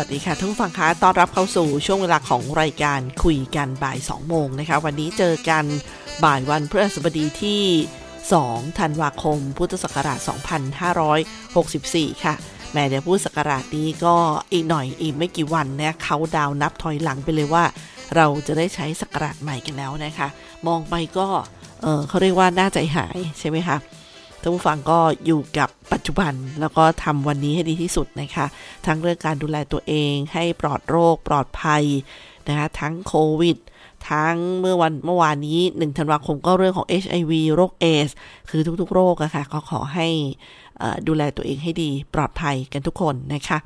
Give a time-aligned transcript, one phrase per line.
[0.00, 5.64] วัสดีค่ะท่านผู้ฟังคะต้อนรับเข้าสู่ช่วงเวลาของรายการคุยกันบ่าย 2 โมงนะคะ วันนี้เจอกัน
[6.24, 7.62] บ่ายวันพฤหัสบดีที่
[8.20, 10.18] 2 ธันวาคม พุทธศักราช
[11.40, 12.34] 2564 ค่ะ
[12.72, 14.16] แม้เดี๋ยวพุทธศักราชนี้ก็
[14.52, 17.64] อีกหน่อยอีกไม่กี่วันเนี่ยเขาดาวนับถอยหลังไปเลยว่า
[18.16, 20.28] เราจะได้ใช้ศักราชใหม่กันแล้วนะคะ
[20.66, 21.26] มองไปก็
[21.82, 23.76] เออเขาเรียกว่าน่าใจหายใช่ไหมคะ
[24.42, 28.46] ท่านผู้ฟังก็อยู่กับปัจจุบันแล้วก็ทำวันนี้ให้ดีที่สุดนะคะ
[28.86, 31.84] ทั้งเรื่องการดูแลตัวเองให้ปลอดโรคปลอดภัย
[32.48, 33.56] นะคะทั้งโควิด
[34.10, 38.08] ทั้งเมื่อวันเมื่อวานนี้1ธันวาคมก็เรื่องของ HIV โรคเอส
[38.50, 40.08] คือทุกๆ โรคอะคะ่ะก็ขอให้
[41.08, 43.58] ดูแลตัวเองให้ดีปลอดภัยกันทุกคนนะคะ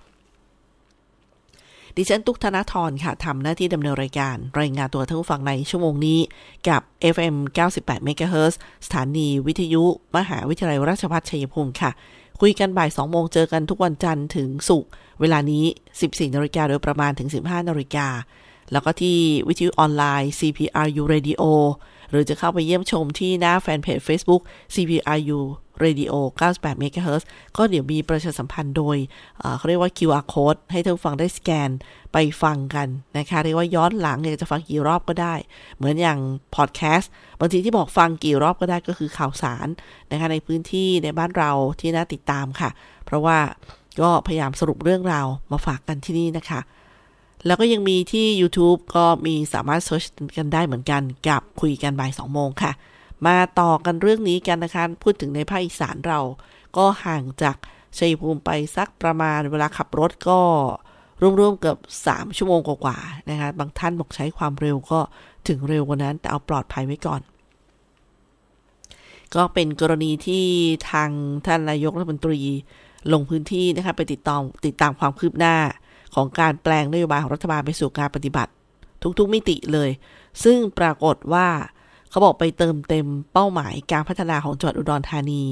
[1.96, 6.20] ดิฉันตุกธนาธรค่ะทำหน้าที่ดำเนินรายการ รายงานตัวท่านผู้ฟังในชั่วโมงนี้
[6.68, 6.80] กับ
[7.14, 7.34] FM
[7.72, 8.54] 98 MHz
[8.86, 9.84] สถานีวิทยุ
[10.16, 11.90] มหาวิทยาลัยราชภัฏชัยภูมิค่ะ
[12.40, 15.64] คุยกันบ่าย 2 โมงเจอกันทุกวันจันทร์ถึงศุกร์เวลานี้
[16.00, 18.08] 14นาฬิกาโดยประมาณถึง 15นาฬิกา
[18.72, 21.42] แล้วก็ที่วิทยุออนไลน์ CPRU Radio
[22.10, 24.42] หรือจะเข้าไปเยี่ยมชมที่หน้าแฟนเพจ Facebook
[24.75, 25.41] CPRU
[25.84, 27.25] Radio 98 MHz
[27.56, 28.97] ก็เดี๋ยวมีประชาสัมพันธ์โดย
[29.56, 31.71] เขาเรียกว่า QR code ให้ท่านฟังได้สแกน
[32.12, 32.88] ไปฟังกัน
[33.19, 35.34] นะคะ เรียกว่าย้อนหลังอยากจะฟังกี่รอบก็ได้
[35.77, 36.19] เหมือนอย่าง
[36.56, 39.66] พอดแคสต์บางทีที่บอกฟังกี่รอบก็ได้ก็คือข่าวสาร
[40.11, 41.50] นะคะในพื้นที่ในบ้านเรา
[41.81, 42.71] ที่น่าติดตามค่ะ
[43.05, 43.38] เพราะว่า
[44.00, 46.61] ก็พยายามสรุปเรื่องราวมาฝากกันที่นี่นะคะ
[47.47, 50.05] แล้วก็ยังมีที่ YouTube ก็มีสามารถเซิร์ช
[50.37, 52.72] กันได้เหมือนกันกับคุยกันบ่าย2โมงค่ะ
[53.27, 56.21] มาต่อกันเรื่องนี้กันนะคะ พูดถึงในภาคอีสานเรา
[56.77, 57.56] ก็ห่างจาก
[57.99, 60.41] ชัยภูมิไปสักประมาณเวลาขับรถก็
[61.41, 61.78] ร่วมๆเกือบ
[62.09, 65.00] 3 ชั่วโมงกว่าๆนะคะ บางท่านบอกใช้ความเร็วก็
[65.49, 67.21] ถึงเร็วกว่านั้น แต่เอาปลอดภัยไว้ก่อน
[69.34, 70.44] ก็เป็นกรณีที่
[70.91, 71.11] ทาง
[71.47, 72.41] ท่านนายกรัฐมนตรี
[73.12, 75.56] ลงพื้นที่นะคะไปติดตามติดตามความคืบหน้า
[76.15, 78.53] ของการแปลงนโยบายของรัฐบาลไปสู่การปฏิบัติ
[79.19, 79.91] ทุกๆมิติเลย
[80.44, 81.49] ซึ่งปรากฏว่า
[82.12, 85.43] เขาบอกไปเติมเต็มเป้าหมายการพัฒนาของจังหวัดอุดรธานี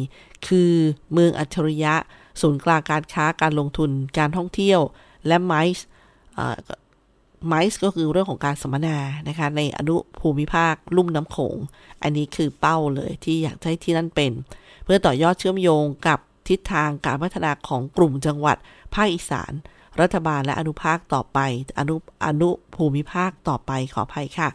[0.47, 0.73] คือ
[1.13, 1.95] เมืองอัจฉริยะ
[2.41, 4.81] ศูนย์กลางการค้าการลงทุน การท่องเที่ยว
[5.27, 5.87] และไมซ์
[7.49, 8.99] ไมซ์ก็คือเรื่องของการสัมมนา
[9.29, 11.57] นะคะ ในอนุภูมิภาคลุ่มน้ำโขง
[12.03, 14.33] อันนี้คือเป้าเลยที่อยากให้ที่นั่นเป็น
[14.85, 18.57] เพื่อต่อยอดเชื่อมโยงกับทิศทางการพัฒนาของกลุ่มจังหวัด
[18.95, 19.53] ภาคอีสาน
[20.01, 21.39] รัฐบาลและอนุภาคต่อไป
[21.79, 21.97] อนุ
[22.27, 24.49] อนุภูมิภาคต่อไปขออภัยค่ะ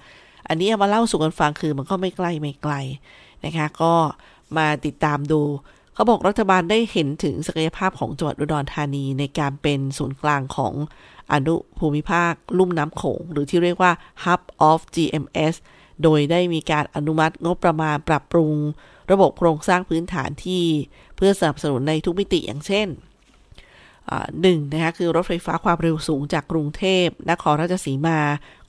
[0.47, 2.73] อันนี้เอามาเล่าสู่กันฟังคือมันก็ไม่ใกล้ไม่ไกล
[3.45, 3.93] นะคะ ก็
[4.57, 5.41] มาติดตามดู
[5.93, 10.73] เขาบอกรัฐบาลได้เห็นถึงศักยภาพของจังหวัดอุดรธานีในการเป็นศูนย์กลางของ
[11.31, 13.91] อนุภูมิภาค ลุ่มน้ำโขง หรือที่เรียกว่า
[14.23, 15.53] Hub of GMS
[16.03, 18.53] โดยได้มีการอนุมัติงบประมาณปรับปรุง
[19.11, 20.63] ระบบโครงสร้างพื้นฐานที่
[21.15, 22.87] เพื่อสนับสนุนในทุกมิติอย่างเช่น
[24.41, 28.19] หนึ่งนะคะคือรถไฟฟ้าความเร็วสูงจากกรุงเทพนครราชสีมา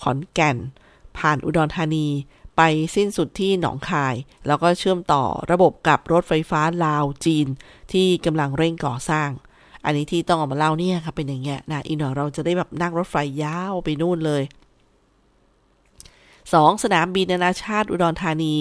[0.03, 0.57] ขอนแก่น
[1.19, 2.07] ผ่านอุดรธานี
[2.57, 2.63] ไป
[2.97, 4.15] สิ้นสุดที่หนองคาย
[4.47, 7.47] แล้วก็เชื่อมต่อระบบกับรถไฟฟ้าลาวจีน
[7.93, 9.31] ที่กำลังเร่งก่อสร้าง
[9.85, 14.43] อันนี้ที่ต้องออกมาเล่าเนี่ยค่ะเป็นอย่างเงี้ยนะอีกหน่อยเราจะได้แบบนั่งรถไฟยาวไปนู่นเลย
[15.83, 16.83] 2.
[16.85, 18.55] สนามบินนานาชาติอุดรธานี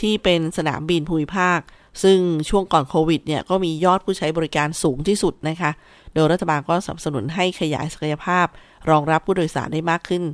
[0.00, 1.58] ที่เป็นสนามบินภูมิภาค
[2.02, 2.18] ซึ่ง
[2.48, 5.70] ช่วงก่อนโควิดเนี่ยก็มียอดผู้ใช้บริการสูงที่สุดนะคะ
[6.14, 8.46] โดยรัฐบาลก็สนับสนุนให้ขยายศักยภาพ
[8.90, 10.24] รองรับผู้โดยสารได้มากขึ้น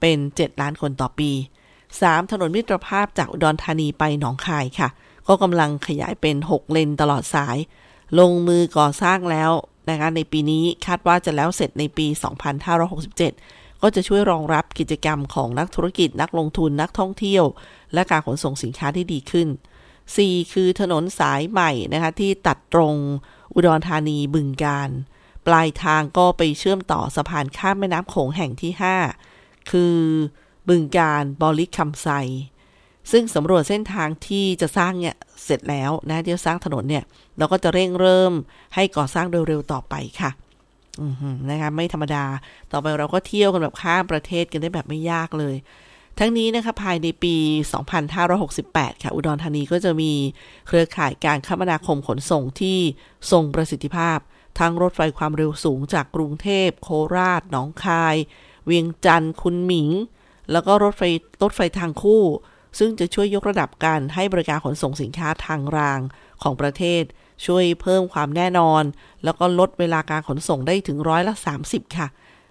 [0.00, 1.30] เป็น 7 ล้านคนต่อปี
[1.80, 2.30] 3.
[2.30, 4.88] ถนนมิตรภาพจากอุดรธานีไปหนองคายค่ะ
[5.28, 7.56] ก็กำลังขยายเป็น 6 เลนตลอดสาย
[8.18, 9.52] ลงมือก่อสร้างแล้ว
[9.90, 12.06] นะคะในปีนี้คาดว่าจะแล้วเสร็จในปี
[12.94, 17.44] 2567 ก็จะช่วยรองรับกิจกรรมของนักธุรกิจนักลงทุนนักท่องเที่ยว
[17.94, 19.48] และการขนส่งสินค้าที่ดีขึ้น
[20.00, 22.94] 4 คือถนนสายใหม่นะคะที่ตัดตรง
[23.54, 24.90] อุดรธานีบึงการ
[25.46, 28.82] ปลายทางก็ไปเชื่อมต่อสะพานข้ามแม่น้ำโขงแห่งที่ 5
[29.70, 29.96] คือ
[30.68, 32.08] บึงการบอลิคำไซ
[33.10, 37.04] ซึ่งสำรวจเส้นทางที่จะสร้างเนี่ยเสร็จแล้วนะที่จะสร้างถนนเนี่ย
[37.38, 38.32] เราก็จะเร่งเริ่ม
[38.74, 40.30] ให้ก่อสร้างเร็วๆต่อไปค่ะ
[41.50, 42.24] นะคะไม่ธรรมดา
[42.72, 45.56] ต่อไปเราก็เที่ยวกันแบบข้ามประเทศกันได้แบบไม่ยากเลย
[46.18, 47.34] ทั้งนี้นะคะภายในปี
[48.18, 50.12] 2568 ค่ะ อุดรธานีก็จะมี
[50.66, 52.78] เครือข่ายการคมนาคมขนส่งที่
[53.30, 54.18] ทรงประสิทธิภาพ
[54.58, 58.16] ทั้งรถไฟความเร็วสูงจากกรุงเทพ โคราช หนองคาย
[58.68, 59.88] เวียงจันทร์คุณหมิง
[60.52, 61.02] แล้วก็รถไฟ
[61.42, 62.22] รถไฟทางคู่
[62.78, 66.00] ซึ่งจะช่วยยกระดับการให้บริการขนส่งสินค้าทางราง
[66.42, 67.02] ของประเทศ
[67.46, 68.82] ช่วยเพิ่มความแน่นอน
[69.24, 71.34] แล้วก็ลดเวลาการขนส่งได้ถึงร้อยละ
[71.64, 72.08] 30 ค่ะ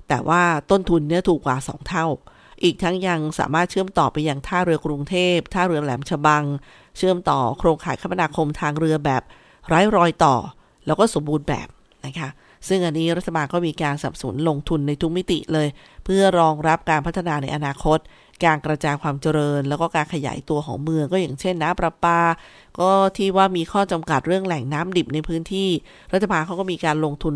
[0.08, 2.06] แต่ว่าต้นทุนเนี่ยถูกกว่า 2 เท่า
[2.64, 6.44] อีกทั้งยังสามารถเชื่อมต่อไปยังท่าเรือกรุงเทพ ท่าเรือแหลมฉบัง
[6.98, 9.24] เชื่อมต่อโครงข่ายคมนาคมทางเรือแบบ
[9.68, 10.36] ไร้รอยต่อ
[10.86, 11.68] แล้วก็สมบูรณ์แบบ
[12.06, 12.30] นะคะ
[12.68, 15.68] ซึ่งอันนี้รัฐบาลก็มีการสับสนลงทุนในทุกมิติเลย
[16.09, 18.00] เพื่อรองรับการพัฒนาในอนาคต
[18.45, 22.19] การกระจายความเจริญ แล้วก็การขยายตัวของเมืองก็อย่างเช่นน้ำประปา
[22.80, 25.69] ก็ที่ว่ามีข้อจำกัดเรื่องแหล่งน้ำดิบในพื้นที่
[26.13, 27.36] รัฐบาลเขาก็มีการลงทุน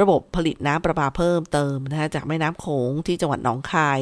[0.00, 3.98] ระบบผลิตน้ำประปาเพิ่มเติมนะคะจากแม่น้ำโขงที่จังหวัดหนองคาย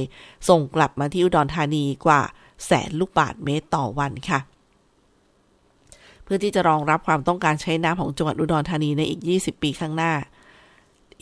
[0.49, 2.23] ส่งกลับมาที่อุดรธานีกว่า
[2.67, 4.41] แสนลูกบาทเมตรต่อวันค่ะ
[6.25, 10.13] เพื่อที่จะรองรับความต้องการใช้น้ำของจังหวัดอุดรธานีในอีก 20 ปีข้างหน้า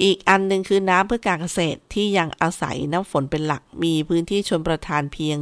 [0.02, 5.38] อีกอันหนึ่งคือน้ำเพื่อการเกษตรที่ยังอาศัยน้ำฝนเป็นหลัก มีพื้นที่ชนประทานเพียง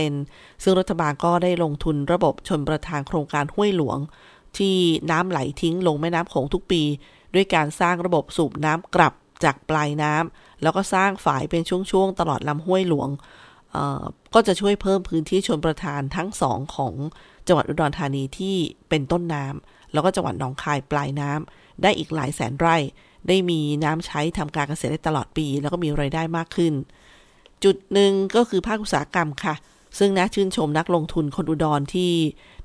[0.00, 3.98] 2%ซึ่งรัฐบาลก็ได้ลงทุนระบบชนประทานโครงการห้วยหลวง
[4.58, 4.76] ที่
[5.10, 6.82] น้ำไหลทิ้งลงแม่น้ำโขงทุกปี
[7.34, 9.12] ด้วยการสร้างระบบสูบน้ำกลับ
[9.44, 13.08] จากปลายน้ำแล้วก็สร้างฝายเป็นช่วงๆ ตลอดลำห้วยหลวง
[14.34, 16.94] ก็จะช่วยเพิ่มพื้นที่ชนประทานทั้งสองของ
[17.46, 18.56] จังหวัดอุดรธานีที่
[18.88, 22.76] เป็นต้นน้ำแล้วก็จังหวัดหนองคายปลายน้ำได้อีกหลายแสนไร่
[23.28, 26.74] ได้มีน้ำใช้ทำการเกษตรได้ตลอดปี แล้วก็มีไรายได้มากขึ้น
[27.64, 29.54] จุดหนึ่งก็คือภาคอุตสาหกรรมค่ะ
[29.98, 32.12] ซึ่งนะชื่นชมนักลงทุนคนอุดรที่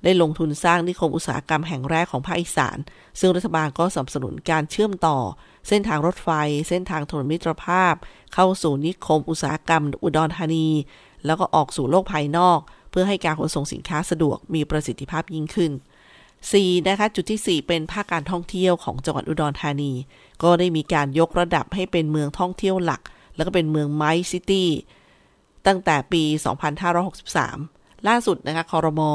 [0.04, 2.78] ได้ลงทุนสร้างนิคมอุตสาหกรรมแห่งแรกของภาคอีสาน
[3.20, 5.18] ซึ่งรัฐบาลก็สนับสนุนการเชื่อมต่อ
[5.68, 6.30] เส้นทางรถไฟ
[6.70, 7.94] เส้นทางถนนมิตรภาพ
[8.34, 10.68] เข้าสู่นิคมอุตสาหกรรม อุดรธานี
[11.26, 12.60] แล้วก็ออกสู่โลกภายนอก
[12.92, 15.72] เพื่อให้การขนส่งสินค้าสะดวกมีประสิทธิภาพยิ่งขึ้น
[16.50, 16.88] 4.
[16.88, 19.92] นะคะจุดที่ 4 เป็นภาคการท่องเที่ยวของจังหวัดอุดรธานี
[20.44, 23.02] ก็ได้มีการยกระดับให้เป็นเมืองท่องเที่ยวหลัก
[23.36, 24.70] แล้วก็เป็นเมืองไมซ์ซิตี้
[25.68, 26.24] ตั้งแต่ปี
[26.96, 29.12] 2563 ล่าสุดนะคะคอรมอ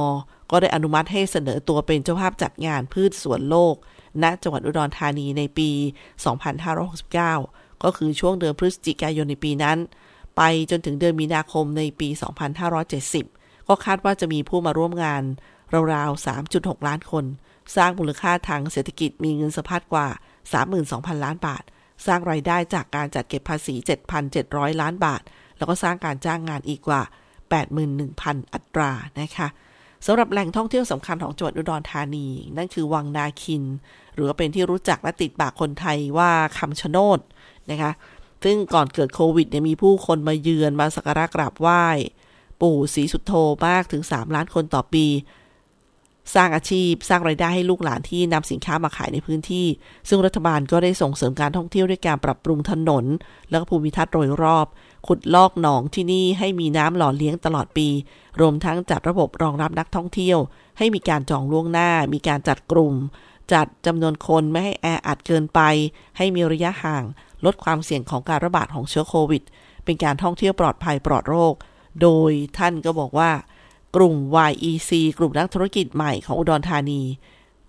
[0.51, 3.75] ก็ได้อนุมัติให้เสนอตัวเป็นเจ้าภาพจัดงานพืชสวนโลก
[4.23, 5.71] ณ จังหวัดอุดรธานีในปี
[6.57, 9.79] 2569 ก็คือช่วงเดือนพฤศจิกายนในปีนั้น
[10.37, 12.09] ไปจนถึงเดือนมีนาคมในปี
[12.89, 15.23] 2570 ก็คาดว่าจะมีผู้มาร่วมงาน
[15.95, 17.25] ราวๆ 3.6 ล้านคน
[17.77, 20.09] สร้างมูลค่าทางเศรษฐกิจมีเงินสะพัดกว่า
[20.67, 21.63] 32,000 ล้านบาท
[22.07, 23.75] สร้างรายได้จากการจัดเก็บภาษี
[24.29, 25.23] 7,700 ล้านบาท
[25.57, 27.03] แล้วก็สร้างการจ้างงานอีกกว่า
[27.77, 28.91] 81,000 อัตรา
[29.21, 29.49] นะคะ
[30.07, 33.65] สำหรับแหล่งท่องเที่ยวสำคัญของจังหวัดอุดรธานี นั่นคือวังนาคิน
[34.15, 37.19] หรือว่าเป็นที่รู้จักและติดปากคนไทยว่าคำชะโนด
[37.71, 37.93] นะคะ
[38.45, 41.85] ซึ่งก่อนเกิดโควิดเนี่ยมีผู้คนมาเยือนมาสักการะกราบไหว้
[42.61, 43.33] ปู่ศรีสุดโท
[43.67, 45.07] มากถึง 3 ล้านคนต่อปี
[46.35, 49.67] สร้างอาชีพ สร้างไรายได้ให้ลูกหลานที่นำสินค้ามาขายในพื้นที่
[50.09, 53.05] ซึ่งรัฐบาลก็ได้ส่งเสริมการท่องเที่ยวด้วยการปรับปรุงถนน
[53.51, 54.67] และภูมิทัศน์โดยรอบ
[55.07, 57.89] ขุดลอกหนองที่นี่ให้มีน้ำหล่อเลี้ยงตลอดปี
[58.41, 60.39] รวมทั้งจัดระบบรองรับนักท่องเที่ยว
[60.79, 62.95] ให้มีการจองล่วงหน้า มีการจัดกลุ่ม
[63.53, 65.61] จัดจำนวนคนไม่ให้แออัดเกินไป
[66.17, 67.05] ให้มีระยะห่าง
[67.45, 69.43] ลดความเสี่ยงของการระบาดของเชื้อโควิด
[69.85, 71.55] เป็นการท่องเที่ยวปลอดภัยปลอดโรค
[72.03, 73.31] โดยท่านก็บอกว่า
[73.97, 74.15] กลุ่ม
[74.49, 77.03] YEC กลุ่มนักธุรกิจใหม่ของอุดรธานี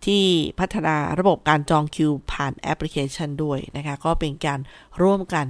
[0.05, 0.23] ที่
[0.59, 4.59] พัฒนาระบบการจองคิวผ่านแอปพลิเคชันด้วยนะคะ ก็เป็นการ
[5.01, 5.45] ร่วมกัน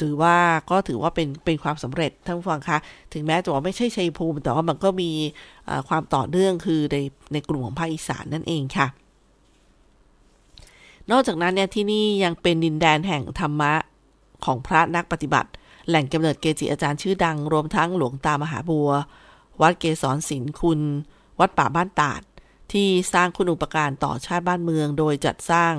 [0.00, 0.36] ถือว่า
[0.70, 2.78] ก็ถือว่าเป็นเป็นความสำเร็จท่านผู้ฟังคะ
[3.12, 5.10] ถึงแม้จะว่าไม่ใช่ชัยภูมิ แต่ว่ามันก็มี
[5.88, 6.96] ความต่อเนื่องคือใน
[7.32, 8.86] ในกลุ่มของภาคอีสานนั่นเองค่ะ
[11.10, 13.72] นอกจากนั้นเนี่ยที่นี่ยังเป็นดินแดนแห่งธรรมะ
[14.44, 15.50] ของพระนักปฏิบัติ
[15.88, 18.90] แหล่งกำเนิดเกจิอาจารย์ชื่อดัง รวมทั้งหลวงตามหาบัว
[19.62, 20.80] วัดเกษรศิลคุณ
[21.40, 22.22] วัดป่าบ้านตาด
[22.72, 25.74] ที่สร้างคุณอุปการต่อชาติบ้านเมือง โดยจัดสร้าง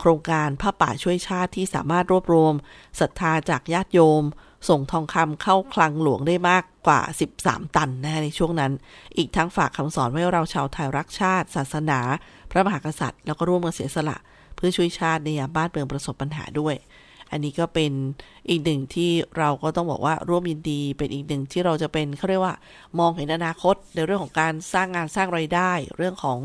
[0.00, 2.54] โครงการผ้าป่าช่วยชาติที่สามารถรวบรวม
[3.00, 4.22] ศรัทธาจากญาติโยม
[4.68, 7.00] ส่งทองคำเข้าคลังหลวงได้มากกว่า
[7.38, 8.72] 13 ตันนะในช่วงนั้น
[9.16, 12.00] อีกทั้งฝากคำสอนไว้เราชาวไทยรักชาติ ศาสนา
[12.50, 14.16] พระมหากษัตริย์ แล้วก็ร่วมกันเสียสละ
[14.56, 16.74] เพื่อช่วยชาติในยามบ้านเมืองประสบปัญหาด้วย
[17.32, 17.92] อันนี้ก็เป็น
[18.48, 22.54] อีกหนึ่งที่เราก็ต้องบอกว่าร่วมยินดี เป็นอีกหนึ่งที่เราจะเป็นเขาเรียกว่า
[22.98, 26.38] มองเห็นอนาคตในเรื่องของการสร้างงานสร้างไรายได้ เรื่องของ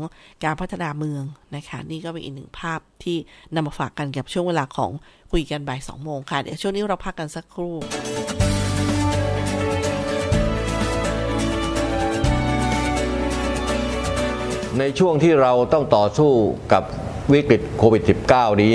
[0.44, 1.22] การพัฒนาเมือง
[1.54, 3.16] นะคะนี่ก็เป็นอีกหนึ่งภาพที่
[3.54, 4.90] นำมาฝากกันกับช่วงเวลาของ
[5.32, 7.74] คุยกันบ่ายสองโมงค่ะเดี๋ยวช่วงนี้เราพักกันสักครู่
[14.78, 16.32] ในช่วงที่เราต้องต่อสู้
[16.72, 16.82] กับ
[17.32, 18.74] วิกฤตโควิด -19 นี้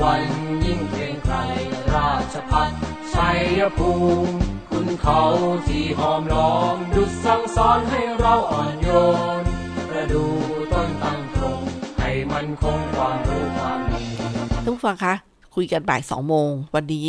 [0.00, 0.22] ยิ่งวัน
[0.64, 0.78] ยิ่
[1.68, 2.70] งราชพัฒ
[3.14, 3.90] ชัยภู
[4.24, 4.32] มิ
[4.70, 5.20] คุณเขา
[5.68, 8.88] ที่หอมล้อมดุดสั่งสอนให้เราอ่อนโย
[9.40, 9.42] น
[9.88, 10.24] ประดู
[10.72, 11.60] ต้นตั้งตรง
[12.00, 14.04] ให้มันคงความรู้ความดี
[14.66, 15.14] ทุกฟังคะ
[15.54, 17.08] คุยกันบ่ายสองโมงวันนี้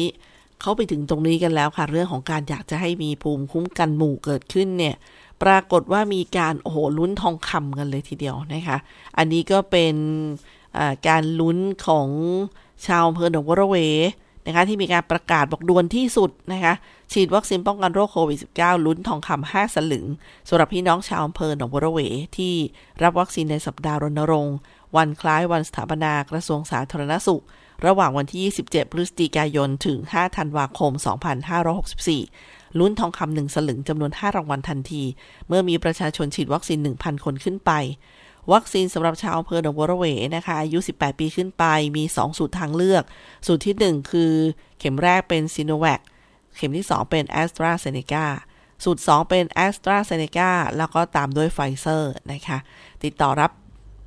[0.61, 4.95] เขาไปถึงตรงนี้กันแล้วค่ะ เรื่องของการอยากจะให้มีภูมิคุ้มกันหมู่เกิดขึ้นเนี่ย
[5.43, 8.77] ปรากฏว่ามีการโอ้โหลุ้นทองคำกันเลยทีเดียวนะคะ
[9.17, 9.95] อันนี้ก็เป็น
[11.07, 12.07] การลุ้นของ
[12.85, 13.75] ชาวอำเภอหนองวรเว
[14.45, 16.73] นะคะที่มีการประกาศบอกด่วนที่สุดนะคะ
[17.11, 20.05] ฉีดวัคซีนป้องกันโรคโควิด -19 ลุ้นทองคำ5สลึง
[20.47, 21.99] สำหรับพี่น้องชาวอำเภอหนองบัวระเว
[22.37, 22.53] ที่
[23.03, 24.55] รับวัคซีนในสัปดาห์รณรงค์
[24.95, 27.43] วันคล้ายวันสถาปนากระทรวงสาธารณสุข
[27.85, 30.91] ระหว่างวันที่ 27 พฤศจิกายน ถึง 5 ธันวาคม
[31.85, 35.03] 2564 ลุ้นทองคำหนึ่งสลึงจำนวน 5 รางวัลทันที
[35.47, 37.71] เมื่อมีประชาชนฉีดวัคซีน 1,000 คนขึ้นไป
[38.51, 40.05] วัคซีนสำหรับชาวอำเภอหนองบัวระเหว
[40.35, 41.63] นะคะอายุ 18 ปีขึ้นไป
[41.95, 43.03] มี 2 สูตรทางเลือก
[43.47, 44.33] สูตรที่ 1 คือ
[44.79, 46.01] เข็มแรกเป็นซิโนแวค
[46.57, 48.25] เข็มที่ 2 เป็นแอสตราเซเนกา
[48.83, 52.57] สูตร 2 เป็นแอสตราเซเนกาแล้วก็ตามด้วยไฟเซอร์นะคะ
[53.03, 53.51] ติดต่อรับ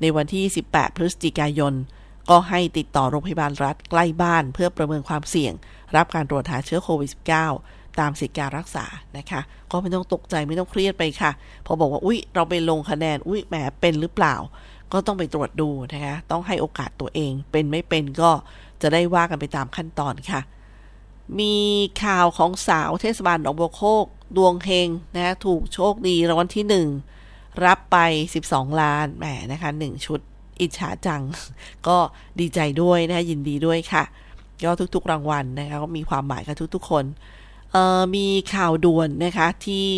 [0.00, 1.74] ในวันที่ 18 พฤศจิกายน
[2.30, 5.52] ก็ให้ติดต่อโรงพยาบาลรัฐใกล้บ้านเพื่อประเมินความเสี่ยง
[5.96, 7.10] รับการตรวจหาเชื้อโควิด
[7.54, 8.84] -19 ตามสิทธิการรักษา
[9.18, 9.40] นะคะ
[9.70, 11.30] ก็ไม่ต้องตกใจไม่ต้องเครียดไปค่ะ
[11.66, 14.36] พอบอกว่า อุ๊ย เราไปลงคะแนน อุ๊ย แหม เป็นหรือเปล่า
[14.92, 18.30] ก็ต้องไปตรวจดูนะคะ ต้องให้โอกาสตัวเอง เป็นไม่เป็นก็
[18.82, 20.40] จะได้ว่ากันไปตามขั้นตอนค่ะ
[21.40, 21.54] มี
[22.04, 24.06] ข่าวของสาวเทศบาลหนองบัวโคก
[24.36, 26.86] ดวงเฮงนะถูกโชคดีรางวัลที่
[27.20, 27.98] 1รับไป
[28.42, 30.20] 12 ล้านแหมนะคะ 1 ชุด
[30.60, 31.22] อิจฉาจัง
[31.88, 31.96] ก็
[32.40, 34.04] ดีใจด้วยนะคะยินดีด้วยค่ะ
[34.64, 37.04] ก็ทุกๆรางวัลนะคะก็มีความหมายกับทุกๆ คน
[38.14, 39.88] มีข่าวด่วนนะคะที่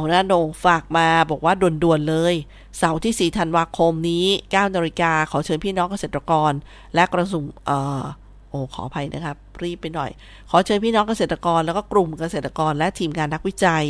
[0.00, 2.34] หัวหน้าโดงฝากมาบอกว่าด่วนๆเลย
[2.78, 6.52] เสาร์ที่ 4 ธันวาคมนี้9นาฬิกาขอเชิญพี่น้องเกษตรกร
[6.94, 7.44] และกระทรวง
[8.50, 10.10] โอ้ขออภัยนะครับรีบไปหน่อย
[10.50, 13.84] ขอเชิญพี่น้องเกษตรกร แล้วก็กลุ่มเกษตรกร และทีมงานนักวิจัย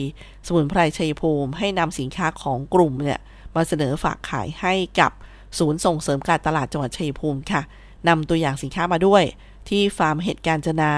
[0.47, 3.21] สมุนไพรชัยภูมิ ให้นำสินค้าของกลุ่มเนี่ย
[3.55, 5.13] มาเสนอฝากขายให้กับ
[5.59, 7.63] ศูนย์ส่งเสริมการตลาดจังหวัดชัยภูมิค่ะ
[8.09, 9.23] นำตัวอย่างสินค้ามาด้วย
[9.69, 10.93] ที่ฟาร์มเห็ดการจนา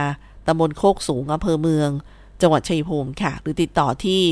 [0.46, 1.90] ตำบลโคกสูงอำเภอเมือง
[2.42, 4.22] จังหวัดชัยภูมิค่ะ หรือติดต่อที่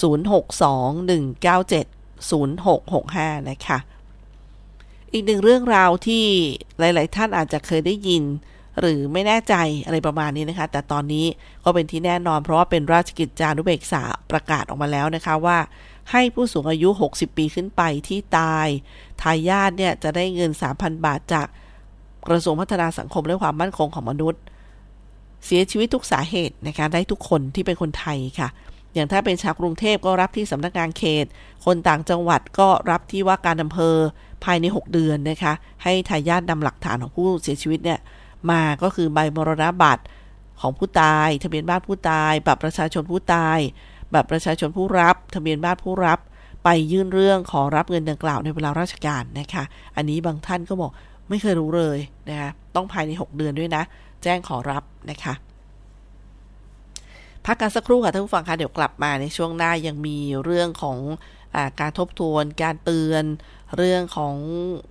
[0.00, 1.06] 062
[1.42, 1.86] 197
[2.30, 3.78] 0665 นะคะ
[5.12, 6.24] อีกหนึ่งเรื่องราวที่
[6.78, 8.24] หลาย ๆ ท่านอาจจะเคยได้ยิน
[8.80, 9.54] หรือไม่แน่ใจ
[9.84, 11.26] อะไรประมาณนี้นะคะ แต่ตอนนี้
[11.64, 15.58] ก็เป็นที่แน่นอนเพราะว่าเป็นราชกิจจานุเบกษาประกาศออกมาแล้วนะคะว่า
[16.10, 18.66] ให้ผู้สูงอายุ 60 ปีขึ้นไปที่ตาย
[19.22, 21.46] ทายาทเนี่ยจะได้เงิน 3,000 บาทจาก
[22.28, 24.40] กระทรวงพัฒนาสังคมและความมั่นคงของมนุษย์
[25.46, 28.48] เสียชีวิตทุกสาเหตุนะคะได้ทุกคนที่เป็นคนไทยค่ะ
[28.94, 31.26] อย่างถ้าเป็นชาวกรุงเทพก็รับที่สำนักงานเขต
[31.64, 33.96] คนต่างจังหวัดก็รับที่ว่าการอำเภอ
[34.44, 35.52] ภายใน 6 เดือนนะคะ
[35.82, 38.00] ให้ทายาทนำหลักฐานของผู้เสียชีวิตเนี่ย
[38.50, 40.04] มาก็คือใบมรณบัตร
[40.60, 43.58] ของผู้ตาย ทะเบียนบ้านผู้ตายบัตรประชาชนผู้ตาย
[44.12, 46.18] แบบประชาชนผู้รับ ทะเบียนบ้านผู้รับ
[46.64, 49.64] ไปยื่นเรื่องขอรับเงินดังกล่าวในเวลาราชการนะคะ
[49.96, 50.90] อันนี้บางท่านก็บอก
[51.28, 53.82] ไม่เคยรู้เลยนะคะ ต้องภายใน 6 เดือนด้วยนะ
[54.24, 55.34] แจ้งขอรับนะคะ
[57.46, 60.98] พักกันสักครู่ค่ะท่านผู้ฟังคะเดี๋ยวกลับมาในช่วงหน้ายังมีเรื่องของ
[61.54, 63.24] อการทบทวน การเตือน
[63.76, 64.36] เรื่องของ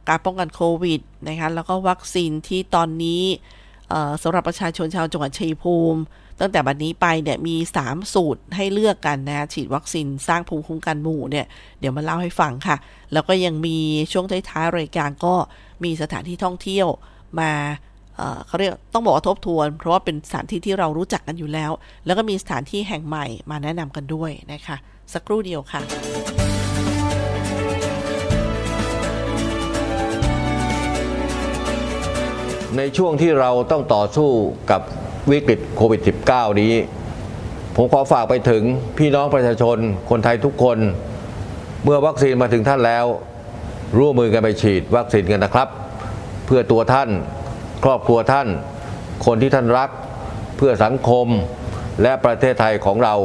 [0.10, 3.24] การป้องกันโควิดนะคะแล้วก็วัคซีนที่ตอนนี้
[4.24, 6.02] สำหรับประชาชนชาวจังหวัดชัยภูมิ
[6.40, 11.46] ตั้งแต่บัดนี้ไปเนี่ยมี 3 สูตรให้เลือกกันนะฉีดวัคซีนสร้างภูมิคุ้มกันหมู่เนี่ย
[11.80, 12.78] เดี๋ยวมาเล่าให้ฟังค่ะ
[13.14, 13.78] แล้วก็ยังมี
[14.12, 15.36] ช่วงท้ายๆรายการก็
[15.84, 16.88] มีสถานที่ท่องเที่ยว
[17.40, 17.52] มา
[18.48, 21.72] เขาเรียกต้องบอกว่าทบทวน เพราะว่าเป็นสถานที่ที่เรารู้จักกันอยู่แล้ว
[22.06, 24.78] แล้วก็มีสถานที่แห่งใหม่มาแนะนำกันด้วยนะคะ
[25.14, 25.82] สักครู่เดียวค่ะ
[32.78, 34.30] ในช่วงที่เราต้องต่อสู้
[34.72, 34.82] กับ
[35.32, 36.74] วิกฤตโควิด -19 นี้
[37.76, 38.64] ผมขอฝากไปถึง
[38.98, 39.78] พี่น้องประชาชน
[40.10, 40.78] คนไทยทุกคน
[41.84, 43.06] เมื่อวัคซีนมาถึงท่านแล้ว
[43.98, 45.68] ร่วมมือกันไปฉีดวัคซีนกันนะครับ
[46.46, 47.10] เพื่อตัวท่าน
[47.84, 48.48] ครอบครัวท่าน
[49.26, 49.90] คนที่ท่านรัก
[50.58, 51.28] เพื่อสังคม
[52.02, 53.16] และประเทศไทยของเรา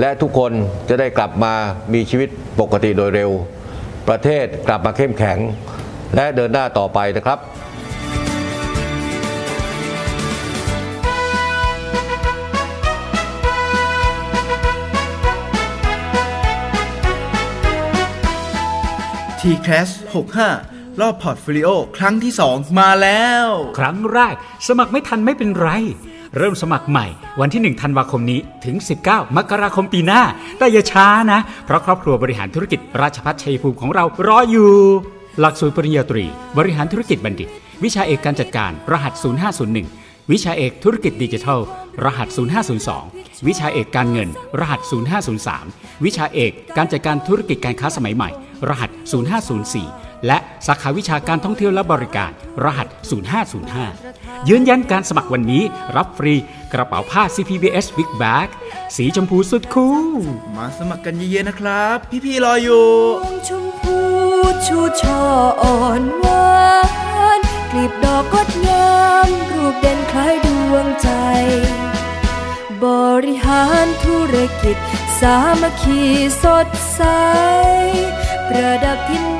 [0.00, 0.52] และทุกคน
[0.88, 1.54] จะได้กลับมา
[1.94, 2.28] มีชีวิต
[2.60, 3.30] ปกติโดยเร็ว
[4.08, 5.38] ประเทศกลับมาเข้มแข็ง
[6.16, 7.38] และเดินหน้าต่อไปนะครับ
[19.40, 23.46] TCAS65 รอบ portfolio ครั้งที่ 2 มาแล้ว
[23.78, 24.34] ครั้งแรก
[24.68, 25.68] สมัครไม่ทันไม่เป็นไร
[26.36, 27.06] เริ่มสมัครใหม่
[27.40, 30.22] วันที่ 1 ธันวาคมนี้ถึง 19 มกราคมปีหน้า
[30.58, 34.70] แต่อย่าช้านะ เพราะครอบครัวบริหารธุรกิจราชภัฏชัยภูมิของเรารออยู่
[35.40, 36.24] หลักสูตรปริญญาตรี
[36.58, 37.48] บริหารธุรกิจบัณฑิต
[37.84, 39.12] วิชาเอกการจัดการ รหัส
[39.72, 41.60] 0501 วิชาเอกธุรกิจดิจิทัล
[42.04, 42.28] รหัส
[42.88, 44.28] 0502 วิชาเอกการเงิน
[44.60, 44.80] รหัส
[45.42, 48.30] 0503 วิชาเอกการจัดการธุรกิจการค้าสมัยใหม่
[48.68, 48.90] รหัส
[49.70, 52.30] 0504 และสาขาวิชาการท่องเที่ยวและบริการ
[52.64, 52.86] รหัส
[53.68, 55.62] 0505 ยืนยันการสมัครวันนี้
[55.96, 56.34] รับฟรี
[56.72, 58.48] กระเป๋าผ้า CPBS Big Bag
[58.96, 62.86] สีชมพูสุดคูลมาสมัครกันเยอะๆนะครับ พี่ๆรออยู่
[63.22, 63.98] ดวงชมพู
[64.66, 65.22] ชูช่อ
[65.62, 66.50] อ่อนหวา
[67.38, 68.90] นกลีบดอกงดงา
[69.26, 71.08] มรูปเด่นคล้ายดวงใจ
[72.84, 72.86] บ
[73.24, 74.76] ริหารธุรกิจ
[75.20, 76.00] สามัคคี
[76.42, 77.02] สดใส
[78.48, 79.24] ประดับทิน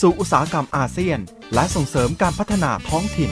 [0.00, 1.18] สู่อุตสาหกรรมอาเซียน
[1.54, 3.30] และส่งเสริมการพัฒนาท้องถิ่น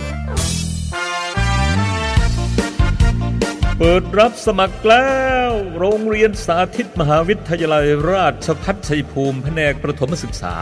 [3.79, 5.11] เปิดรับสมัครแล้
[5.48, 10.55] ว โรงเรียนสาธิตมหาวิทยาลัยราชพัฒชัยภูมิแผนกประถมศึกษา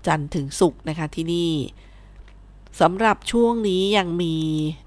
[0.06, 1.52] จันทร์ถึงศุกร์นะคะที่นี่
[2.80, 4.36] สำหรับช่วงนี้ยังมี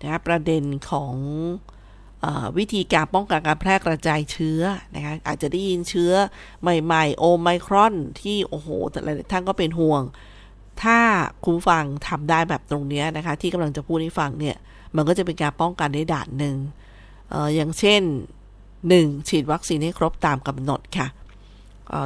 [0.02, 1.16] นะคะประเด็นของ
[2.24, 4.62] ออวิธีการป้องกันการแพร่กระจายเชื้อ
[4.96, 6.12] นะคะอาจจะได้ยินเชื้อ
[6.62, 10.02] ใหม่ ๆ โอไมครอนที่โอ้โหแต่หลายท่านก็เป็นห่วง
[10.84, 10.98] ถ้า
[11.46, 14.58] คุณฟังทำได้แบบตรงนี้นะคะ ที่กำลังจะพูดให้ฟังเนี่ย
[14.96, 16.56] มันก็จะเป็นการป้องกันได้ด่านหนึ่ง
[17.34, 18.02] อออย่างเช่น
[18.66, 19.30] 1.
[19.30, 21.08] ฉีดวัคซีนให้ครบตามกำหนดค่ะ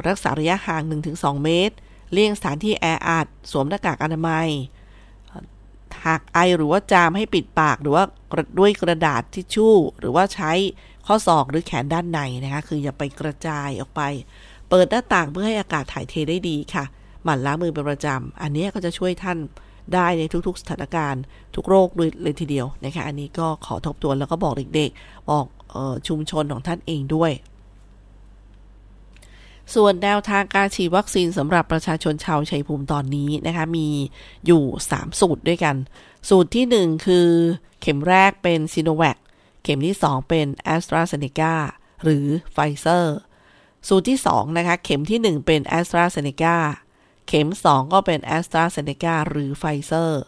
[0.08, 0.82] รักษาระยะห่าง
[1.14, 1.74] 1-2 เมตร
[2.12, 4.48] เลี่ยงสถานที่แออัดสวมหน้ากากอนามัย
[6.06, 8.04] หากไอหรือว่าจามให้ปิดปากหรือว่า
[8.58, 10.52] ด้วยกระดาษทิชชู่ หรือว่าใช้
[11.06, 14.02] ข้อศอกหรือแขนด้านในนะคะ คืออย่าไปกระจายออกไป
[14.68, 16.84] เปิดหน้าต่างเพื่อให้อากาศถ่ายเทได้ดีค่ะ
[17.24, 19.38] หมั่นล้างมือเป็นประจำ อันนี้ก็จะช่วยท่าน
[19.94, 21.22] ได้ในทุกๆ สถานการณ์
[21.54, 27.32] ทุกโรคด้วยเลยทีเดียวนะคะ อันนี้ก็ขอทบทวนแล้วก็บอกเด็กๆ บอกออชุมชนของท่านเองด้วย
[29.74, 33.88] ส่วนแนวทางการฉีดวัคซีนสำหรับประชาชนชาวชัยภูมิตอนนี้นะคะ มี
[34.46, 35.76] อยู่ 3 สูตรด้วยกัน
[36.28, 37.28] สูตรทีหนึ่1 คือ
[37.80, 39.16] เข็มแรกเป็นซีโนแวค
[39.62, 41.54] เข็มที่ 2 เป็น a s t r a z เซ e c a
[42.02, 43.16] หรือไฟเซอร์
[43.88, 46.44] สูตรที่ 2 นะคะ เข็มที่ 1 เป็น a s t r a z เซ e c
[46.54, 46.56] a
[47.28, 50.22] เข็ม 2 ก็เป็น แอสตราเซ เนกา หรือไฟเซอร์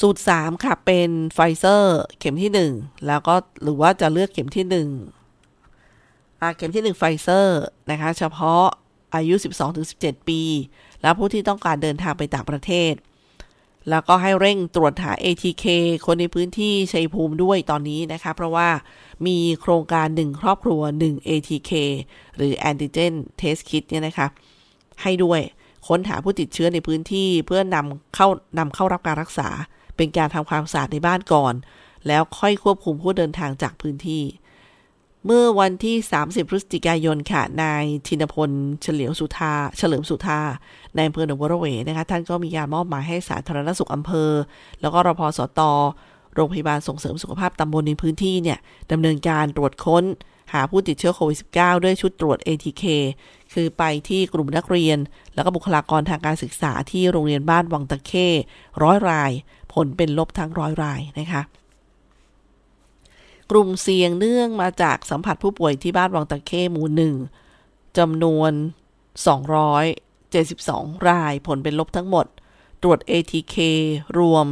[0.00, 4.66] สูตร 3 ค่ะ เป็นไฟเซอร์เข็มที่ 1 แล้วก็หรือว่าจะเลือกเข็มที่
[5.40, 8.64] 1อ่าเข็มที่ 1 ไฟเซอร์นะคะ เฉพาะ
[9.14, 9.34] อายุ
[9.82, 10.40] 12-17 ปี
[11.02, 12.94] แล้วผู้ที่ต้องการเดินทางไปต่างประเทศ
[13.90, 15.64] แล้วก็ให้เร่งตรวจหา ATK
[16.06, 18.68] คนในพื้นที่ชัยภูมิด้วยตอนนี้นะคะ เพราะว่า
[19.26, 21.72] มีโครงการ 1 ครอบครัว 1 ATK
[22.36, 24.26] หรือ Antigen Test Kit เนี่ยนะคะ
[25.02, 25.40] ให้ด้วย
[25.88, 29.48] ค้นหาผู้ติดเชื้อในพื้นที่เพื่อนำเข้านำเข้ารับการรักษา
[29.96, 31.54] เป็นการทำความสะอาดในบ้านก่อน
[32.06, 34.22] แล้วค่อยควบคุมผู้เดินทางจากพื้นที่
[35.26, 38.50] เมื่อวันที่ 30 พฤศจิกายนค่ะ นายธินพล
[38.82, 40.40] เฉลียวสุธา เฉลิมสุธา
[40.94, 44.30] ในอำเภอหนองบัวระเวนะคะ ท่านก็มีการมอบหมายให้สาธารณสุขอำเภอ
[44.80, 45.60] แล้วก็รพสต
[46.34, 48.58] โรงพยาบาลส่งเสริมสุขภาพตำบลในพื้นที่เนี่ย
[48.92, 50.04] ดำเนินการตรวจค้น
[50.52, 52.84] หาผู้ติดเชื้อโควิด -19 ด้วยชุดตรวจ ATK
[53.54, 54.98] คือไปที่กลุ่มนักเรียน
[55.34, 58.28] แล้วก็บุคลากรทางการศึกษาที่โรงเรียนบ้านวังตะเข้
[58.82, 59.30] ร้อยราย
[59.72, 61.42] ผลเป็นลบทั้งร้อยรายนะคะ
[63.50, 67.14] กลุ่มเสี่ยงเนื่องมาจากสัมผัสผู้ป่วยที่บ้านวังตะเข้หมู่หนึ่ง
[67.98, 68.52] จำนวน
[69.74, 72.26] 272 ราย ผลเป็นลบทั้งหมด
[72.82, 73.56] ตรวจ ATK
[74.18, 74.46] รวม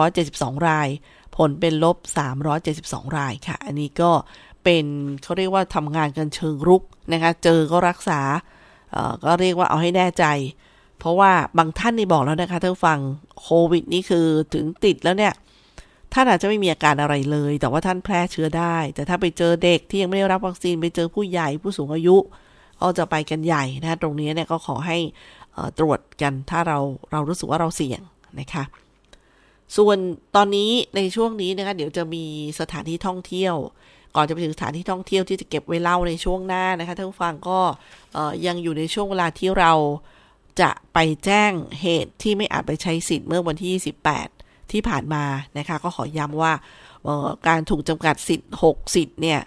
[0.00, 0.88] 372 ราย
[1.36, 1.96] ผลเป็นลบ
[2.56, 4.12] 372 รายค่ะ อันนี้ก็
[4.64, 4.84] เป็น
[5.22, 8.20] เขาเรียกว่าทำงานกันเชิงรุกนะคะ เจอก็รักษา
[9.24, 10.24] ก็เรียกว่าเอาให้แน่ใจ
[10.98, 12.98] เพราะว่าบางท่านนี่บอกแล้วนะคะท่านฟัง
[13.40, 15.34] โควิดนี่คือถึงติดแล้วเนี่ย
[16.12, 22.16] ท่านอาจจะไม่มีอาการอะไรเลย แต่ว่าท่านแพร่เชื้อได้ แต่ถ้าไปเจอเด็กที่ยังไม่ได้รับวัคซีนไปเจอผู้ใหญ่ผู้สูงอายุ
[22.80, 24.98] ก็จะไปกันใหญ่นะตรงนี้เนี่ยก็ขอให้
[25.78, 26.78] ตรวจกันถ้าเรา
[27.12, 28.00] เรารู้สึกว่าเราเสี่ยง
[28.40, 28.64] นะคะ
[29.76, 29.98] ส่วน
[30.36, 32.24] ตอนนี้ในช่วงนี้นะคะเดี๋ยวจะมี
[32.60, 33.54] สถานที่ท่องเที่ยว
[34.16, 37.60] ก่อนจะไปถึงสถานที่ท่องเที่ยวที่จะเก็บไว้เล่าในช่วงหน้านะคะท่านผู้ฟังก็
[38.46, 39.72] ยังอยู่ในช่วงเวลาที่เรา
[40.60, 43.82] จะไปแจ้งเหตุที่ไม่อาจไปใช้สิทธิ์เมื่อวันที่
[44.30, 45.24] 28 ที่ผ่านมา
[45.58, 46.52] นะคะ ก็ขอย้ำว่า
[47.48, 49.40] การถูกจำกัดสิทธิ์ 6 สิทธิ์เนี่ย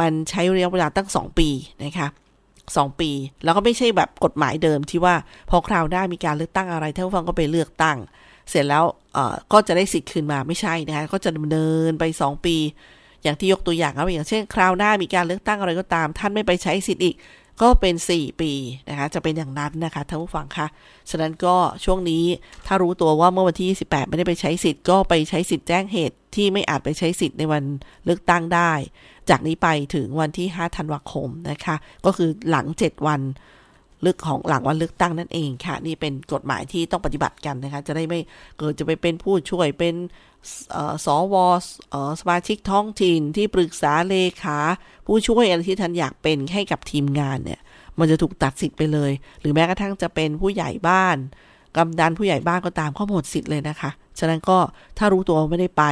[0.00, 1.48] มันใช้ระยะเวลาตั้ง 2 ปี
[1.84, 2.08] นะคะ
[2.54, 3.10] 2ปี
[3.44, 5.14] แล้วก็ไม่ใช่แบบกฎหมายเดิมที่ว่า
[5.50, 7.98] พอคราวหน้ามีการเลือกตั้งอะไรท่านผู้ฟังก็ไปเลือกตั้ง
[8.50, 8.84] เสร็จแล้ว
[9.52, 12.56] ก็จะได้สิทธิ์คืนมาไม่ใช่นะคะก็จะดำเนินไป 2 ปี
[13.22, 17.16] อย่างที่ยกตัวอย่างเอาอย่างเช่น คราวหน้ามีการเลือกตั้งอะไรก็ตาม ท่านไม่ไปใช้สิทธิ์อีก
[17.62, 18.52] ก็เป็น 4 ปี
[18.88, 20.66] นะคะ จะเป็นอย่างนั้นนะคะท่านผู้ฟังคะ
[21.10, 22.24] ฉะนั้นก็ช่วงนี้
[22.66, 27.62] ถ้ารู้ตัวว่าเมื่อวันที่ 28 ไม่ได้ไปใช้สิทธิ์ก็ไปใช้สิทธิ์แจ้งเหตุที่ไม่อาจไปใช้สิทธิ์ในวัน
[28.04, 28.72] เลือกตั้งได้
[29.30, 33.20] จากนี้ไปถึงวันที่ 5 ธันวาคมนะคะ ก็คือหลัง 7 วัน
[34.04, 38.20] ลือกของหลังวันเลือกตั้งนั่นเองค่ะ นี่เป็นกฎหมายที่ต้องปฏิบัติกันนะคะ จะได้ไม่
[38.58, 39.94] เกิดจะไปเป็นผู้ช่วยเป็น
[41.04, 41.34] สว
[42.20, 44.58] สมาชิกท้องถิ่นที่ปรึกษาเลขา
[45.06, 47.60] ผู้ช่วยอะไรที่ท่านอยากเป็นให้กับทีมงานเนี่ย
[47.98, 51.16] มันจะถูกตัดสิทธิ์ไปเลย หรือแม้กระทั่งจะเป็นผู้ใหญ่บ้าน
[51.76, 54.58] กำนันผู้ใหญ่บ้านก็ตามก็หมดสิทธิ์เลยนะคะ ฉะนั้นก็
[54.98, 55.84] ถ้ารู้ตัวไม่ได้ไป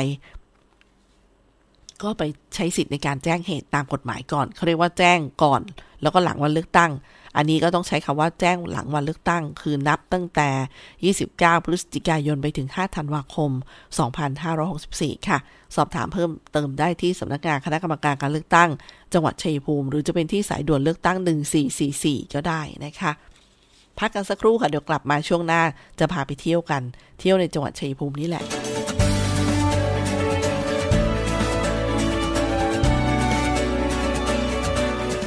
[2.03, 2.23] ก็ไป
[2.55, 5.61] ใช้สิทธิ์ในการแจ้งเหตุตามกฎหมายก่อนเขาเรียกว่าแจ้งก่อน
[6.03, 6.91] แล้วก็หลังวันเลือกตั้ง
[7.37, 13.51] อันนี้ก็ต้องใช้คำว่าแจ้งหลังวันเลือกตั้ง คือนับตั้งแต่ 29 พฤศจิกายนไปถึง 5 ธันวาคม
[14.59, 15.39] 2564 ค่ะ
[15.77, 18.71] สอบถามเพิ่มเติมได้ที่สำนักงานคณะกรรมการการเลือกตั้ง
[19.13, 21.17] จังหวัดชัยภูมิ หรือจะเป็นที่สายด่วนเลือกตั้ง
[21.77, 23.13] 1444 ก็ได้นะคะ
[23.99, 25.63] พักกันสักครู่ค่ะ เดี๋ยวกลับมาช่วงหน้า
[25.99, 26.83] จะพาไปเที่ยวกัน
[27.21, 28.45] เที่ยวในจังหวัดชัยภูมินี่แหละ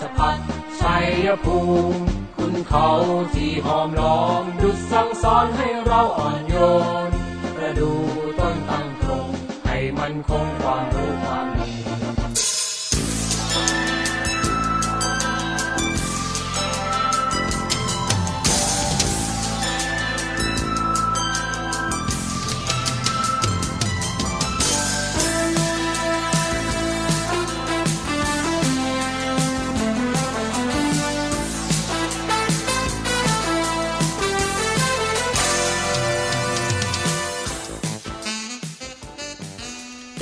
[0.00, 0.36] ชพัฒ
[0.80, 1.58] ชัยภู
[1.92, 2.02] มิ
[2.36, 2.88] คุณเขา
[3.34, 6.54] ที่หอมล้อมดุจสั่งสอนให้เราอ่อนโย
[7.06, 7.08] น
[7.56, 7.90] ประดู
[8.38, 9.28] ต้นตั้งตรง
[9.66, 11.51] ให้มันคงความรู้ความ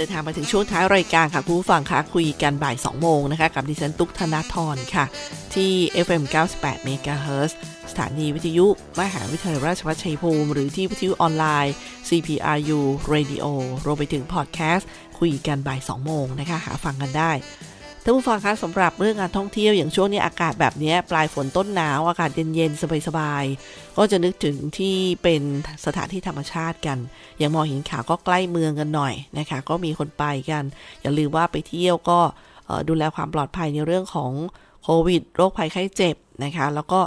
[0.01, 5.05] ดีเดินทางมาถึงช่วงท้ายรายการค่ะคุณผู้ฟังคะคุยกันบ่าย 2 โมงนะคะ กับดิฉันตุ๊กธนาธรค่ะ
[5.55, 5.73] ที่
[6.07, 6.23] FM
[6.57, 7.51] 98 MHz
[7.91, 8.67] สถานีวิทยุ
[9.01, 11.75] มหาวิทยาลัยราชภัฏชัยภูมิ หรือที่วิทยุออนไลน์
[12.09, 12.81] CPRU
[13.15, 13.45] Radio
[13.85, 17.33] รวมไปถึงพอดแคสต์ คุยกันบ่าย 2 โมงนะคะ หาฟังกันได้
[18.05, 25.43] ท่านผู้ฟังคะสำหรับเรื่องการท่องเที่ยวอย่างช่วงนี้อากาศแบบนี้ปลายฝนต้นหนาว อากาศเย็นๆสบายๆก็จะนึกถึงที่เป็น
[25.87, 26.99] สถานที่ธรรมชาติกัน
[27.39, 30.65] อย่างมอห็นขาวก็ใกล้เมืองกันหน่อยนะคะ ก็มีคนไปกัน
[31.01, 32.19] อย่าลืมว่าไปเที่ยวก็
[32.89, 34.33] ดูแลความปลอดภัยในเรื่องของ
[34.83, 37.01] โควิด โรคภัยไข้เจ็บนะคะ แล้วก็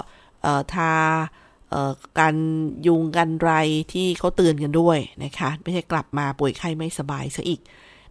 [0.74, 0.92] ทา
[2.18, 2.34] การ
[2.86, 3.52] ยุงกันไร
[3.92, 7.60] ที่เขาเตือนกันด้วยนะคะ ไม่ใช่กลับมาป่วยไข้ไม่สบายซะอีก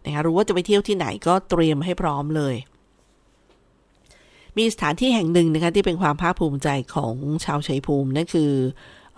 [0.04, 2.54] นะคะรู้ว่าจะไปเที่ยวที่ไหนก็เตรียมให้พร้อมเลย
[4.56, 7.14] มีสถานที่แห่งหนึ่งนะคะที่เป็นความภาคภูมิใจของ
[7.44, 8.50] ชาวชัยภูมินั่นคือ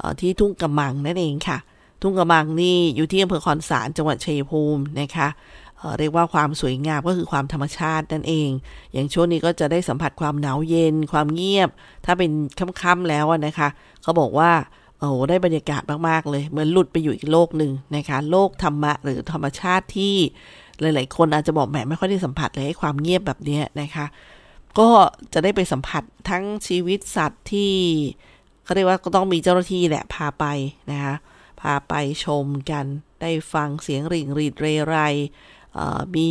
[0.01, 1.59] อที่ทุ่งกำมังนั่นเองค่ะ
[2.03, 5.29] ทุ่งกำมังนี่อยู่ที่อำเภอคอนสารจังหวัดชัยภูมินะคะ
[5.79, 8.49] เเรียกว่าความสวยงามก็คือความธรรมชาตินั่นเอง
[8.93, 11.69] อย่างช่วงนี้ก็จะได้สัมผัสความหนาวเย็น ความเงียบ
[12.05, 12.31] ถ้าเป็น
[12.83, 13.69] ค่ำๆแล้วนะคะ
[14.03, 14.51] เขาบอกว่า
[14.99, 20.15] โอ้โหได้บรรยากาศมากๆเลย เหมือนหลุดไปอยู่อีกโลกหนึ่งนะคะ โลกธรรมะหรือธรรมชาติที่
[20.81, 24.07] หลาย ๆ คนอาจจะบอกแหมไม่ค่อยได้สัมผัสเลยให้ความเงียบแบบนี้นะคะ
[24.79, 24.91] ก็
[25.33, 27.73] จะได้ไปสัมผัสทั้งชีวิตสัตว์ที่
[28.65, 30.45] เขาเรียกว่าก็ต้องมีเจ้าหน้าที่แหละพาไป
[30.91, 31.15] นะคะ
[31.61, 32.85] พาไปชมกัน
[33.21, 34.97] ได้ฟังเสียงริ่งรีดเรไร
[36.17, 36.31] มี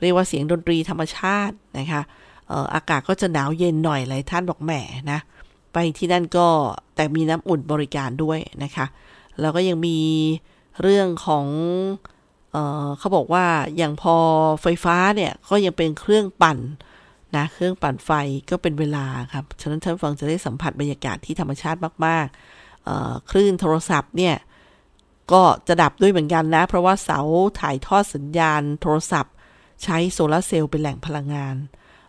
[0.00, 2.02] เรียกว่าเสียงดนตรีธรรมชาตินะคะ
[2.50, 4.72] อออากาศก็จะหนาวเย็นหน่อยหลายท่านบอกแหม
[5.10, 5.20] นะ
[5.72, 6.46] ไปที่นั่นก็
[6.94, 8.86] แต่มีน้ำอุ่นบริการด้วยนะคะ
[9.40, 9.98] แล้วก็ยังมี
[10.82, 11.46] เรื่องของ
[12.52, 13.44] เออเขาบอกว่า
[13.76, 14.16] อย่างพอ
[14.62, 16.58] ไฟฟ้าเนี่ยก็ยังเป็นเครื่องปั่น
[17.36, 18.10] นะเครื่องปั่นไฟ
[18.50, 24.36] ก็เป็นเวลาครับ ฉะนั้นท่านฟังจะได้สัมผัสบรรยากาศที่ธรรมชาติมากๆ คลื่นโทรศัพท์เนี่ย
[25.32, 27.20] ก็จะดับด้วยเหมือนกันนะ เพราะว่าเสา
[27.60, 29.34] ถ่ายทอดสัญญาณโทรศัพท์
[29.82, 31.56] ใช้โซลาร์เซลล์เป็นแหล่งพลังงาน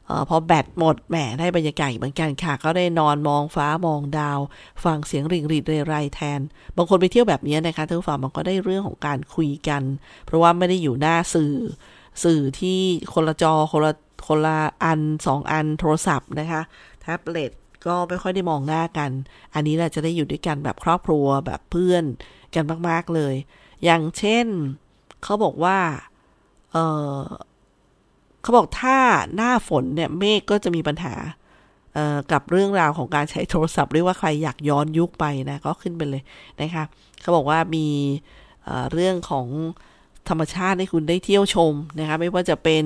[0.09, 4.39] ออพอแบตหมดแหมได้บรรยากาศอีกเหมือนกันค่ะ ก็ได้นอนมองฟ้ามองดาว
[4.83, 6.39] ฟังเสียงริงรีดเรไรแทน
[6.75, 9.83] บางคนไปเที่ยวแบบนี้นะคะท่านผู้ฟังมันก็ได้เรื่องของการคุยกัน
[10.25, 11.55] เพราะว่าไม่ได้อยู่หน้าสื่อ
[12.23, 12.79] สื่อที่
[13.13, 13.93] คนละจอคนละ
[14.27, 16.61] คนละอันสองอันโทรศัพท์นะคะ
[17.01, 17.51] แท็บเล็ต
[17.85, 19.11] ก็ไม่ค่อยได้มองหน้ากัน
[19.53, 22.03] อันนี้แหละจะได้อยู่ด้วยกันแบบครอบครัวแบบเพื่อน
[22.55, 23.35] กันมาก ๆ เลย
[23.83, 24.45] อย่างเช่น
[25.23, 25.77] เขาบอกว่า
[26.71, 26.77] เอ
[27.17, 27.19] อ
[28.41, 28.97] เขาบอกถ้า
[29.35, 31.15] หน้าฝนเนี่ยเมฆก็จะมีปัญหา
[31.93, 36.21] เอ่อกับเรื่องราวของการใช้โทรศัพท์เรียกว่าใครอยากย้อนยุคไปนะ ก็ขึ้นไปเลย
[36.61, 36.83] นะคะ
[37.21, 37.87] เขาบอกว่ามี
[38.63, 39.47] เอ่อเรื่องของ
[40.29, 42.85] ธรรมชาติให้คุณได้เที่ยวชมนะคะไม่ว่าจะเป็น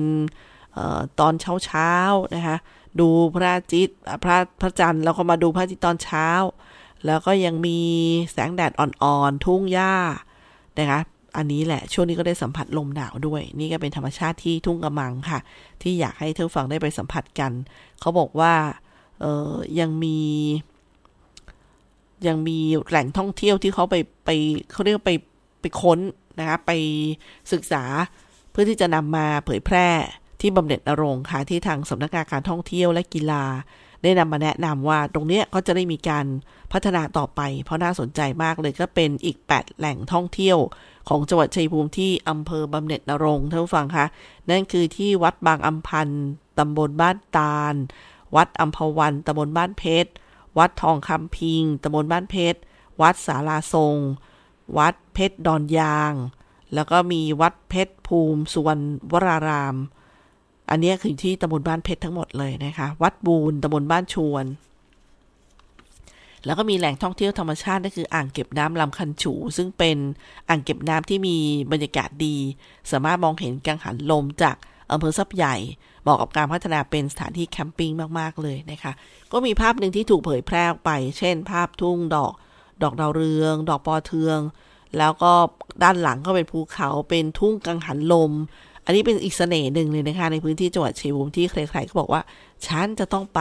[1.20, 1.92] ตอนเช้าเช้า
[2.34, 2.56] นะคะ
[3.00, 6.28] ดูพระอาทิตย์พระพระจันทร์แล้วก็มาดูพระอาทิตย์ตอนเช้า
[7.06, 7.78] แล้วก็ยังมี
[8.32, 9.94] แสงแดดอ่อนๆทุ่งหญ้า
[10.78, 11.00] นะคะ
[11.36, 15.40] อันนี้แหละช่วงนี้ก็ได้สัมผัสลมหนาวด้วย นี่ก็เป็นธรรมชาติที่ทุ่งกระมังค่ะ
[15.82, 17.52] ที่อยากให้ท่านฟังได้ไปสัมผัสกัน
[18.00, 18.54] เขาบอกว่า
[19.20, 20.18] เออยังมี
[22.26, 22.58] ยังมี
[22.88, 24.30] แหล่งท่องเที่ยวที่เขาไปไป
[24.72, 25.12] เขาเรียกว่าไป
[25.60, 25.98] ไปค้น
[26.38, 26.70] นะคะไป
[27.52, 27.84] ศึกษา
[28.50, 29.88] เพื่อที่จะนำมาเผยแพร่
[30.40, 33.44] ที่บำเหน็จนรงค์ค่ะที่ทางสำนักงานการท่องเที่ยวและกีฬา
[34.02, 36.26] ได้นำมาแนะนำว่าตรงเนี้ยก็จะได้มีการ
[36.72, 40.58] พัฒนาต่อไป เพราะน่าสนใจมากเลยก็เป็นอีก 8 แหล่งท่องเที่ยว
[41.08, 44.06] ของจังหวัดชัยภูมิที่อำเภอบำเหน็จนรงค์ท่านผู้ฟังคะ
[44.50, 46.26] นั่นคือที่วัดบางอัมพันธ์
[46.58, 47.74] ตำบลบ้านตาล
[48.36, 50.10] วัดอัมพวันตำบลบ้านเพชร
[50.58, 52.58] วัดทองคำพิงตำบลบ้านเพชร
[53.00, 53.96] วัดสาลาทรง
[54.78, 56.12] วัดเพชรดอนยาง
[56.74, 59.76] แล้วก็มีวัดเพชรภูมิสุวรรณวราราม
[60.70, 64.44] อันนี้คือที่ตำบลบ้านเพชรทั้งหมดเลยนะคะ วัดบูนตำบลบ้านชวน
[66.44, 69.96] แล้วก็มีแหล่งท่องเที่ยวธรรมชาตินั่นคืออ่างเก็บน้ำลำคันฉู ซึ่งเป็น
[70.48, 71.36] อ่างเก็บน้ำที่มี
[71.72, 72.36] บรรยากาศดี
[72.90, 74.56] สามารถมองเห็นกังหันลมจาก
[74.92, 75.56] อำเภอซับใหญ่
[76.02, 78.92] เหมาะกับการพัฒนาเป็นสถานที่แคมปิ้งมากๆเลยนะคะ
[79.32, 82.32] ก็มีภาพหนึ่งที่ถูกเผยแพร่ออกไป เช่น ภาพทุ่งดอก
[82.82, 84.38] ดอกดาวเรือง ดอกปอเทือง
[84.98, 85.32] แล้วก็
[85.82, 88.32] ด้านหลังก็เป็นภูเขาเป็นทุ่งกังหันลม
[88.90, 92.22] อันนี้เป็นอีกเสน่ห์หนึ่งเลยนะคะ ในพื้นที่จังหวัดชัยภูมิที่ใครๆก็บอกว่า
[92.66, 93.40] ฉันจะต้องไป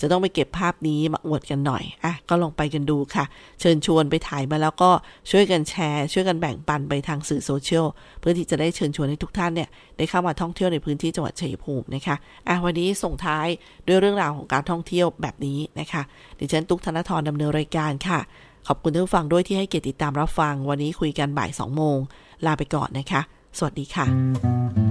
[0.00, 3.24] จะต้องไปเก็บภาพนี้มาอวดกันหน่อยอะก็ลองไปกันดูค่ะ
[3.60, 4.90] เชิญชวนไปถ่ายมาแล้วก็
[5.30, 7.86] ช่วยกันแชร์ ช่วยกันแบ่งปันไปทางสื่อโซเชียล
[8.20, 12.16] เพื่อที่จะได้เชิญชวนให้ทุกท่านเนี่ยได้เข้ามาท่องเที่ยวในพื้นที่จังหวัดชัยภูมินะคะ
[12.48, 13.46] อะวันนี้ส่งท้าย
[13.86, 16.02] ด้วยเรื่องราวของการท่องเที่ยวแบบนี้นะคะ
[16.38, 18.20] ดิฉันตุ๊กธนทรดำเนินรายการค่ะ
[18.68, 21.98] ขอบคุณทุกฟังด้วยที่ให้เกียรติติดตามรับฟัง วันนี้คุยกันบ่าย2โมง
[22.46, 23.20] ลาไปก่อนนะคะ
[23.58, 24.83] สวัสดีค่ะ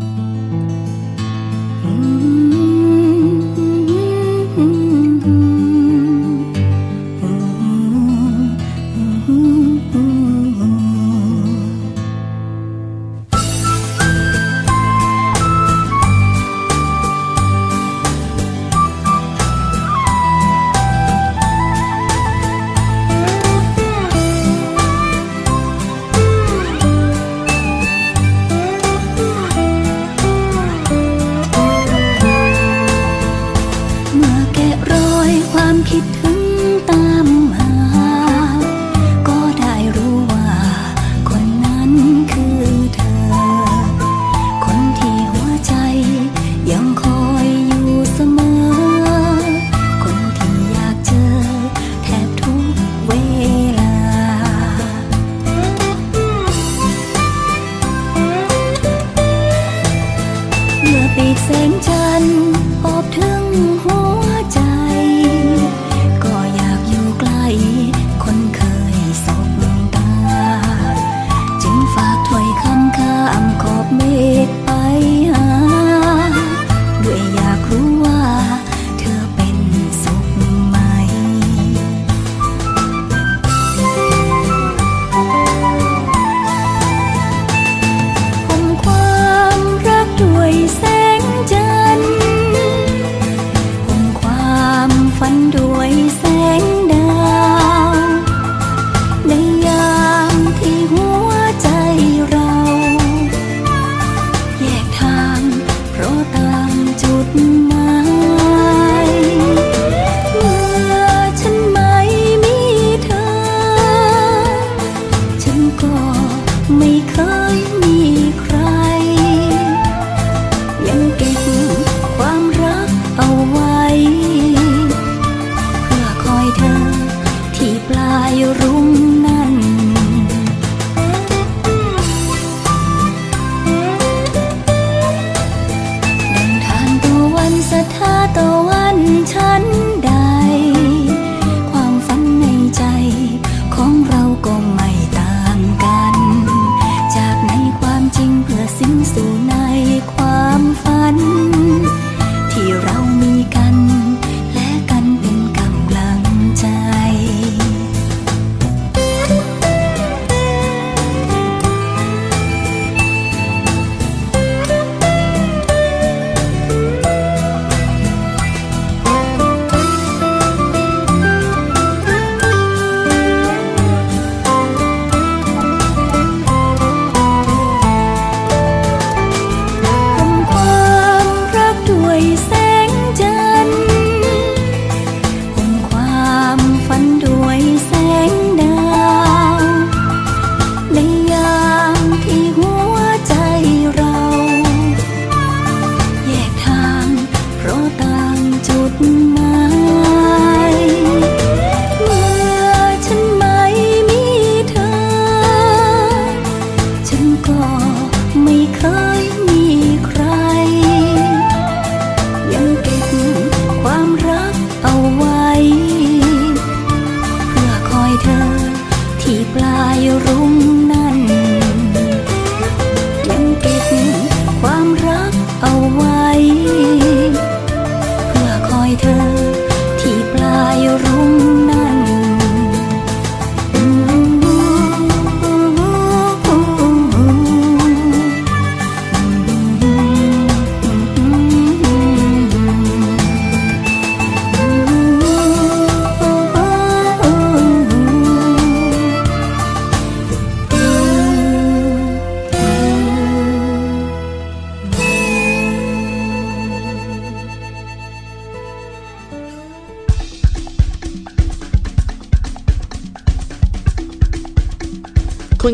[127.93, 128.87] ปลายรุ้ง